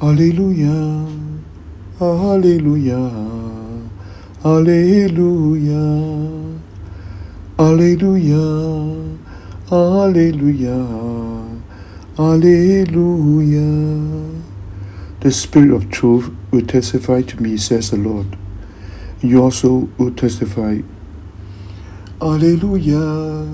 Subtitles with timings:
[0.00, 1.08] Alleluia,
[2.00, 3.10] Alleluia,
[4.44, 5.82] Alleluia,
[7.58, 8.44] Alleluia,
[9.72, 10.78] Alleluia,
[12.16, 13.68] Alleluia.
[15.18, 18.36] The Spirit of truth will testify to me, says the Lord.
[19.20, 20.78] You also will testify.
[22.22, 23.48] Alleluia,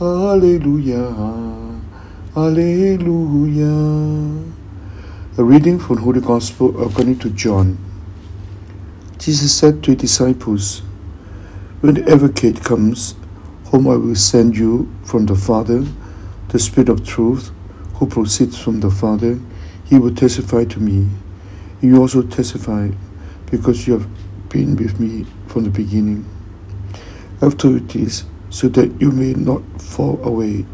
[0.00, 1.14] Alleluia,
[2.34, 3.70] Alleluia.
[5.40, 7.78] A reading from Holy Gospel according to John.
[9.18, 10.82] Jesus said to his disciples,
[11.80, 13.14] When the advocate comes,
[13.70, 15.86] whom I will send you from the Father,
[16.48, 17.52] the Spirit of truth,
[17.94, 19.40] who proceeds from the Father,
[19.86, 21.08] he will testify to me.
[21.80, 22.90] You also testify,
[23.50, 26.26] because you have been with me from the beginning.
[27.40, 30.66] After it is, so that you may not fall away.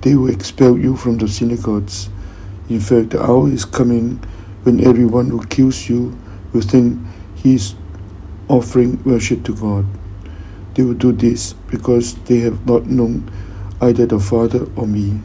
[0.00, 2.08] They will expel you from the synagogues.
[2.68, 4.16] In fact, the hour is coming
[4.64, 6.18] when everyone who kills you
[6.52, 6.98] will think
[7.36, 7.74] he is
[8.48, 9.86] offering worship to God.
[10.74, 13.30] They will do this because they have not known
[13.80, 15.20] either the Father or me.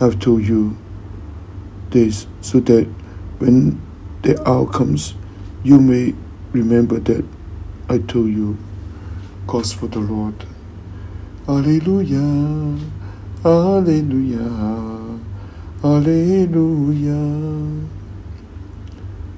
[0.00, 0.76] I have told you
[1.90, 2.86] this so that
[3.38, 3.80] when
[4.22, 5.14] the hour comes,
[5.62, 6.14] you may
[6.52, 7.24] remember that
[7.88, 8.56] I told you.
[9.46, 10.34] Gospel the Lord.
[11.46, 12.78] Alleluia,
[13.44, 14.93] Alleluia,
[15.84, 17.20] Alleluia.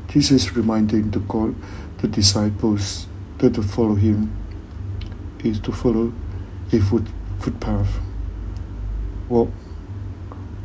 [0.06, 1.56] Jesus reminding the God,
[1.98, 4.30] the disciples that to follow him
[5.42, 6.12] is to follow
[6.72, 7.02] a foot,
[7.40, 7.98] footpath.
[9.28, 9.50] Walk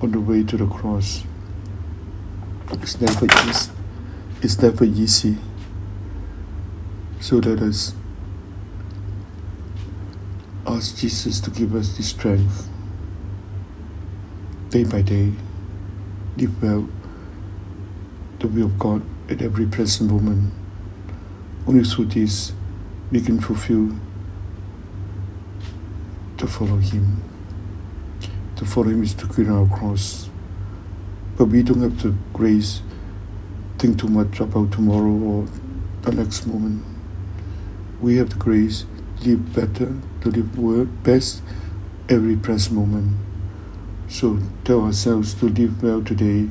[0.01, 1.23] on the way to the cross.
[2.73, 3.71] It's never easy.
[4.43, 5.37] It's never easy.
[7.19, 7.95] So let us
[10.67, 12.69] ask Jesus to give us the strength
[14.69, 15.33] day by day,
[16.37, 16.87] live well
[18.39, 20.53] the will of God at every present moment.
[21.67, 22.53] Only through this
[23.11, 23.95] we can fulfill
[26.37, 27.21] to follow Him.
[28.55, 30.29] To follow Him is to carry our cross.
[31.37, 32.81] But we don't have the grace
[33.77, 35.47] think too much about tomorrow or
[36.03, 36.83] the next moment.
[37.99, 38.85] We have the grace
[39.19, 41.41] to live better, to live well, best
[42.09, 43.17] every present moment.
[44.11, 46.49] So tell ourselves to live well today,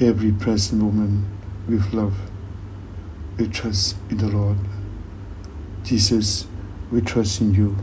[0.00, 1.26] every present moment
[1.68, 2.16] with love.
[3.36, 4.56] We trust in the Lord.
[5.84, 6.46] Jesus,
[6.90, 7.76] we trust in you.